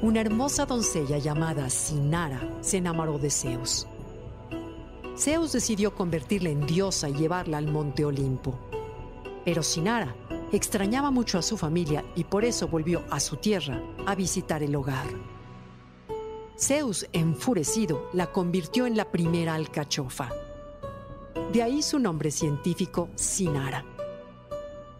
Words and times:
Una 0.00 0.20
hermosa 0.20 0.64
doncella 0.64 1.18
llamada 1.18 1.68
Sinara 1.68 2.40
se 2.60 2.76
enamoró 2.76 3.18
de 3.18 3.30
Zeus. 3.30 3.84
Zeus 5.16 5.50
decidió 5.50 5.92
convertirla 5.92 6.50
en 6.50 6.64
diosa 6.66 7.08
y 7.08 7.14
llevarla 7.14 7.58
al 7.58 7.66
monte 7.66 8.04
Olimpo. 8.04 8.56
Pero 9.44 9.64
Sinara 9.64 10.14
extrañaba 10.52 11.10
mucho 11.10 11.36
a 11.36 11.42
su 11.42 11.56
familia 11.56 12.04
y 12.14 12.22
por 12.22 12.44
eso 12.44 12.68
volvió 12.68 13.02
a 13.10 13.18
su 13.18 13.38
tierra 13.38 13.82
a 14.06 14.14
visitar 14.14 14.62
el 14.62 14.76
hogar. 14.76 15.08
Zeus, 16.56 17.04
enfurecido, 17.12 18.08
la 18.12 18.30
convirtió 18.30 18.86
en 18.86 18.96
la 18.96 19.10
primera 19.10 19.54
alcachofa. 19.54 20.30
De 21.52 21.60
ahí 21.60 21.82
su 21.82 21.98
nombre 21.98 22.30
científico, 22.30 23.08
Sinara. 23.16 23.84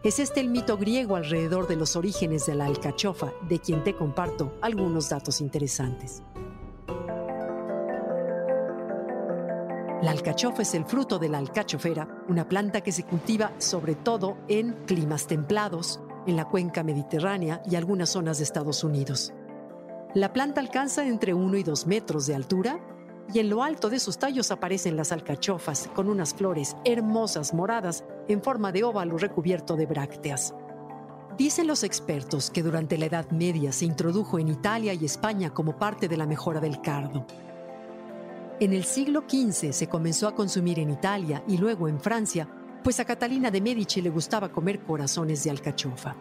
Es 0.04 0.20
este 0.20 0.38
el 0.38 0.48
mito 0.48 0.78
griego 0.78 1.16
alrededor 1.16 1.66
de 1.66 1.74
los 1.74 1.96
orígenes 1.96 2.46
de 2.46 2.54
la 2.54 2.66
alcachofa, 2.66 3.32
de 3.48 3.58
quien 3.58 3.82
te 3.82 3.96
comparto 3.96 4.52
algunos 4.62 5.08
datos 5.08 5.40
interesantes. 5.40 6.22
La 10.00 10.12
alcachofa 10.12 10.62
es 10.62 10.74
el 10.74 10.84
fruto 10.84 11.18
de 11.18 11.28
la 11.28 11.38
alcachofera, 11.38 12.22
una 12.28 12.48
planta 12.48 12.80
que 12.80 12.92
se 12.92 13.02
cultiva 13.02 13.52
sobre 13.58 13.96
todo 13.96 14.36
en 14.46 14.74
climas 14.86 15.26
templados, 15.26 15.98
en 16.28 16.36
la 16.36 16.44
cuenca 16.44 16.84
mediterránea 16.84 17.60
y 17.68 17.74
algunas 17.74 18.10
zonas 18.10 18.38
de 18.38 18.44
Estados 18.44 18.84
Unidos. 18.84 19.32
La 20.14 20.32
planta 20.32 20.60
alcanza 20.60 21.04
entre 21.08 21.34
1 21.34 21.56
y 21.56 21.64
2 21.64 21.88
metros 21.88 22.28
de 22.28 22.36
altura 22.36 22.78
y 23.34 23.40
en 23.40 23.50
lo 23.50 23.64
alto 23.64 23.90
de 23.90 23.98
sus 23.98 24.16
tallos 24.16 24.52
aparecen 24.52 24.96
las 24.96 25.10
alcachofas 25.10 25.90
con 25.92 26.08
unas 26.08 26.34
flores 26.34 26.76
hermosas 26.84 27.52
moradas 27.52 28.04
en 28.28 28.42
forma 28.42 28.72
de 28.72 28.84
óvalo 28.84 29.18
recubierto 29.18 29.76
de 29.76 29.86
brácteas. 29.86 30.54
Dicen 31.36 31.66
los 31.66 31.82
expertos 31.84 32.50
que 32.50 32.62
durante 32.62 32.98
la 32.98 33.06
Edad 33.06 33.30
Media 33.30 33.72
se 33.72 33.84
introdujo 33.84 34.38
en 34.38 34.48
Italia 34.48 34.94
y 34.94 35.04
España 35.04 35.50
como 35.50 35.78
parte 35.78 36.08
de 36.08 36.16
la 36.16 36.26
mejora 36.26 36.60
del 36.60 36.80
cardo. 36.80 37.26
En 38.60 38.72
el 38.72 38.84
siglo 38.84 39.24
XV 39.28 39.72
se 39.72 39.88
comenzó 39.88 40.26
a 40.26 40.34
consumir 40.34 40.78
en 40.78 40.90
Italia 40.90 41.44
y 41.46 41.58
luego 41.58 41.88
en 41.88 42.00
Francia, 42.00 42.48
pues 42.82 42.98
a 43.00 43.04
Catalina 43.04 43.50
de 43.50 43.60
Medici 43.60 44.02
le 44.02 44.10
gustaba 44.10 44.50
comer 44.50 44.80
corazones 44.80 45.44
de 45.44 45.50
alcachofa. 45.50 46.16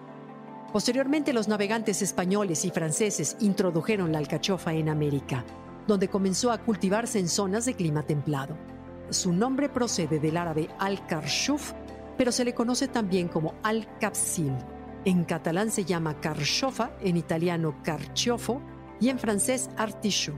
Posteriormente 0.71 1.33
los 1.33 1.47
navegantes 1.47 2.01
españoles 2.01 2.63
y 2.65 2.69
franceses 2.69 3.37
introdujeron 3.39 4.11
la 4.11 4.19
alcachofa 4.19 4.73
en 4.73 4.89
América 4.89 5.43
donde 5.87 6.09
comenzó 6.09 6.51
a 6.51 6.59
cultivarse 6.59 7.17
en 7.17 7.29
zonas 7.29 7.65
de 7.65 7.73
clima 7.73 8.03
templado. 8.03 8.55
Su 9.09 9.31
nombre 9.31 9.69
procede 9.69 10.19
del 10.19 10.37
árabe 10.37 10.69
al-karshuf, 10.79 11.71
pero 12.17 12.31
se 12.31 12.43
le 12.43 12.53
conoce 12.53 12.87
también 12.87 13.27
como 13.27 13.53
al-kapsil. 13.63 14.53
En 15.05 15.23
catalán 15.23 15.71
se 15.71 15.85
llama 15.85 16.19
carchofa, 16.19 16.91
en 17.01 17.17
italiano 17.17 17.81
carciofo 17.83 18.61
y 18.99 19.09
en 19.09 19.19
francés 19.19 19.69
artichaut. 19.77 20.37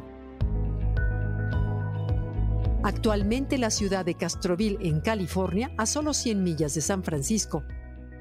Actualmente 2.84 3.58
la 3.58 3.72
ciudad 3.72 4.06
de 4.06 4.16
Castroville, 4.16 4.78
en 4.82 5.02
California, 5.02 5.72
a 5.78 5.86
solo 5.86 6.14
100 6.14 6.44
millas 6.44 6.76
de 6.76 6.82
San 6.82 7.04
Francisco, 7.04 7.64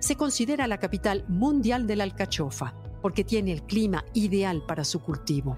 se 0.01 0.17
considera 0.17 0.67
la 0.67 0.79
capital 0.79 1.25
mundial 1.29 1.87
de 1.87 1.97
la 1.97 2.05
alcachofa 2.05 2.75
porque 3.01 3.25
tiene 3.25 3.53
el 3.53 3.63
clima 3.63 4.05
ideal 4.15 4.65
para 4.67 4.85
su 4.85 5.01
cultivo. 5.01 5.57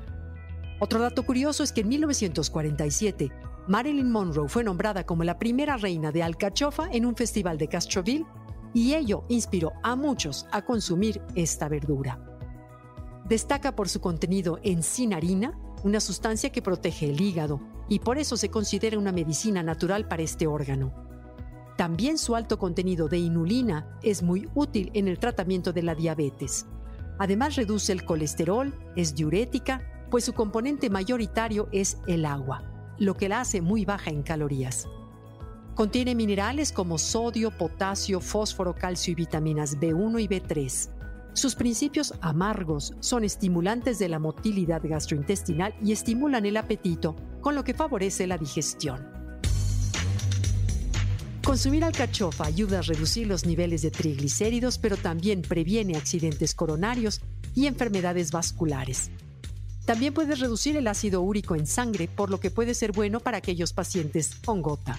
Otro 0.81 1.01
dato 1.01 1.25
curioso 1.25 1.63
es 1.63 1.73
que 1.73 1.83
en 1.83 1.89
1947, 1.89 3.31
Marilyn 3.71 4.11
Monroe 4.11 4.49
fue 4.49 4.65
nombrada 4.65 5.07
como 5.07 5.23
la 5.23 5.39
primera 5.39 5.77
reina 5.77 6.11
de 6.11 6.25
alcachofa 6.25 6.89
en 6.91 7.07
un 7.07 7.15
festival 7.15 7.57
de 7.57 7.69
Castroville 7.69 8.27
y 8.75 8.95
ello 8.95 9.23
inspiró 9.29 9.75
a 9.85 9.95
muchos 9.95 10.49
a 10.51 10.63
consumir 10.63 11.23
esta 11.37 11.69
verdura. 11.69 12.19
Destaca 13.29 13.77
por 13.77 13.89
su 13.89 14.01
contenido 14.01 14.59
en 14.65 14.83
cinarina, 14.83 15.57
una 15.85 16.01
sustancia 16.01 16.51
que 16.51 16.63
protege 16.63 17.11
el 17.11 17.21
hígado 17.21 17.61
y 17.89 18.01
por 18.01 18.19
eso 18.19 18.37
se 18.37 18.51
considera 18.51 18.99
una 18.99 19.13
medicina 19.13 19.63
natural 19.63 20.09
para 20.09 20.25
este 20.25 20.49
órgano. 20.49 20.93
También 21.77 22.19
su 22.19 22.35
alto 22.35 22.59
contenido 22.59 23.07
de 23.07 23.19
inulina 23.19 23.97
es 24.03 24.21
muy 24.21 24.49
útil 24.57 24.91
en 24.95 25.07
el 25.07 25.21
tratamiento 25.21 25.73
de 25.73 25.85
la 25.85 25.95
diabetes. 25.95 26.67
Además 27.21 27.55
reduce 27.55 27.93
el 27.93 28.05
colesterol, 28.05 28.75
es 28.97 29.15
diurética 29.15 29.87
pues 30.11 30.25
su 30.25 30.33
componente 30.33 30.91
mayoritario 30.91 31.69
es 31.71 31.99
el 32.09 32.25
agua, 32.25 32.65
lo 33.01 33.17
que 33.17 33.29
la 33.29 33.41
hace 33.41 33.61
muy 33.61 33.85
baja 33.85 34.11
en 34.11 34.23
calorías. 34.23 34.87
Contiene 35.75 36.15
minerales 36.15 36.71
como 36.71 36.99
sodio, 36.99 37.51
potasio, 37.51 38.21
fósforo, 38.21 38.75
calcio 38.75 39.13
y 39.13 39.15
vitaminas 39.15 39.79
B1 39.79 40.23
y 40.23 40.29
B3. 40.29 40.91
Sus 41.33 41.55
principios 41.55 42.13
amargos 42.21 42.93
son 43.01 43.25
estimulantes 43.25 43.99
de 43.99 44.09
la 44.09 44.19
motilidad 44.19 44.83
gastrointestinal 44.85 45.75
y 45.83 45.93
estimulan 45.93 46.45
el 46.45 46.59
apetito, 46.59 47.17
con 47.41 47.55
lo 47.55 47.65
que 47.65 47.73
favorece 47.73 48.27
la 48.27 48.37
digestión. 48.37 49.09
Consumir 51.43 51.85
alcachofa 51.85 52.45
ayuda 52.45 52.81
a 52.81 52.83
reducir 52.83 53.27
los 53.27 53.47
niveles 53.47 53.81
de 53.81 53.91
triglicéridos, 53.91 54.77
pero 54.77 54.97
también 54.99 55.41
previene 55.41 55.97
accidentes 55.97 56.55
coronarios 56.55 57.23
y 57.55 57.67
enfermedades 57.67 58.31
vasculares. 58.31 59.11
También 59.91 60.15
puede 60.15 60.37
reducir 60.37 60.77
el 60.77 60.87
ácido 60.87 61.21
úrico 61.21 61.57
en 61.57 61.67
sangre, 61.67 62.07
por 62.07 62.31
lo 62.31 62.39
que 62.39 62.53
puede 62.53 62.75
ser 62.75 62.93
bueno 62.93 63.19
para 63.19 63.39
aquellos 63.39 63.73
pacientes 63.73 64.37
con 64.37 64.63
gota. 64.63 64.97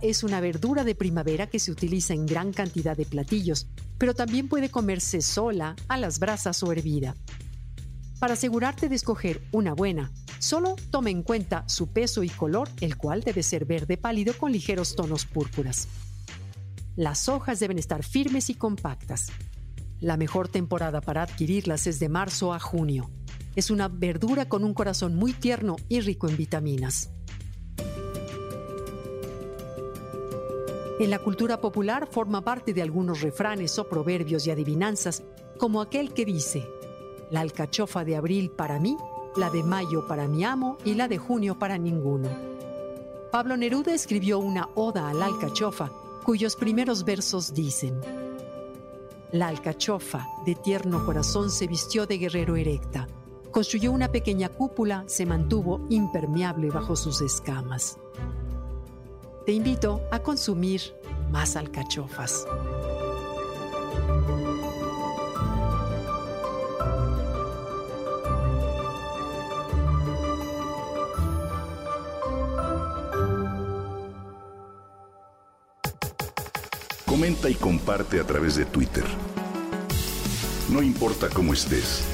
Es 0.00 0.24
una 0.24 0.40
verdura 0.40 0.82
de 0.82 0.94
primavera 0.94 1.46
que 1.46 1.58
se 1.58 1.70
utiliza 1.70 2.14
en 2.14 2.24
gran 2.24 2.50
cantidad 2.50 2.96
de 2.96 3.04
platillos, 3.04 3.66
pero 3.98 4.14
también 4.14 4.48
puede 4.48 4.70
comerse 4.70 5.20
sola, 5.20 5.76
a 5.88 5.98
las 5.98 6.20
brasas 6.20 6.62
o 6.62 6.72
hervida. 6.72 7.14
Para 8.18 8.32
asegurarte 8.32 8.88
de 8.88 8.94
escoger 8.94 9.42
una 9.52 9.74
buena, 9.74 10.10
solo 10.38 10.76
tome 10.90 11.10
en 11.10 11.22
cuenta 11.22 11.68
su 11.68 11.88
peso 11.88 12.22
y 12.22 12.30
color, 12.30 12.70
el 12.80 12.96
cual 12.96 13.20
debe 13.20 13.42
ser 13.42 13.66
verde 13.66 13.98
pálido 13.98 14.32
con 14.38 14.52
ligeros 14.52 14.96
tonos 14.96 15.26
púrpuras. 15.26 15.86
Las 16.96 17.28
hojas 17.28 17.60
deben 17.60 17.78
estar 17.78 18.02
firmes 18.02 18.48
y 18.48 18.54
compactas. 18.54 19.26
La 20.00 20.16
mejor 20.16 20.48
temporada 20.48 21.02
para 21.02 21.24
adquirirlas 21.24 21.86
es 21.86 22.00
de 22.00 22.08
marzo 22.08 22.54
a 22.54 22.58
junio. 22.58 23.10
Es 23.56 23.70
una 23.70 23.86
verdura 23.86 24.48
con 24.48 24.64
un 24.64 24.74
corazón 24.74 25.14
muy 25.14 25.32
tierno 25.32 25.76
y 25.88 26.00
rico 26.00 26.28
en 26.28 26.36
vitaminas. 26.36 27.10
En 30.98 31.10
la 31.10 31.20
cultura 31.20 31.60
popular 31.60 32.08
forma 32.10 32.42
parte 32.42 32.72
de 32.72 32.82
algunos 32.82 33.20
refranes 33.20 33.78
o 33.78 33.88
proverbios 33.88 34.46
y 34.46 34.50
adivinanzas, 34.50 35.22
como 35.56 35.80
aquel 35.80 36.12
que 36.12 36.24
dice, 36.24 36.66
la 37.30 37.40
alcachofa 37.40 38.04
de 38.04 38.16
abril 38.16 38.50
para 38.50 38.80
mí, 38.80 38.96
la 39.36 39.50
de 39.50 39.62
mayo 39.62 40.06
para 40.08 40.26
mi 40.26 40.44
amo 40.44 40.78
y 40.84 40.94
la 40.94 41.06
de 41.06 41.18
junio 41.18 41.56
para 41.56 41.78
ninguno. 41.78 42.28
Pablo 43.30 43.56
Neruda 43.56 43.94
escribió 43.94 44.38
una 44.40 44.68
oda 44.74 45.08
a 45.08 45.14
la 45.14 45.26
alcachofa, 45.26 45.92
cuyos 46.24 46.56
primeros 46.56 47.04
versos 47.04 47.54
dicen, 47.54 48.00
La 49.30 49.48
alcachofa 49.48 50.26
de 50.44 50.56
tierno 50.56 51.04
corazón 51.04 51.50
se 51.50 51.68
vistió 51.68 52.06
de 52.06 52.18
guerrero 52.18 52.56
erecta 52.56 53.06
construyó 53.54 53.92
una 53.92 54.10
pequeña 54.10 54.48
cúpula, 54.48 55.04
se 55.06 55.24
mantuvo 55.26 55.86
impermeable 55.88 56.70
bajo 56.70 56.96
sus 56.96 57.20
escamas. 57.20 57.98
Te 59.46 59.52
invito 59.52 60.02
a 60.10 60.18
consumir 60.18 60.80
más 61.30 61.54
alcachofas. 61.54 62.48
Comenta 77.06 77.48
y 77.48 77.54
comparte 77.54 78.18
a 78.18 78.24
través 78.24 78.56
de 78.56 78.64
Twitter. 78.64 79.04
No 80.68 80.82
importa 80.82 81.28
cómo 81.28 81.52
estés 81.52 82.13